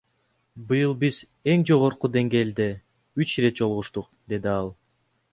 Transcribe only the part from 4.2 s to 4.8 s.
деди ал.